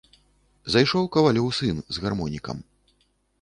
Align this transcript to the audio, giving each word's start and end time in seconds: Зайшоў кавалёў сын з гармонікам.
Зайшоў 0.75 1.09
кавалёў 1.17 1.47
сын 1.59 1.83
з 1.99 2.05
гармонікам. 2.07 2.65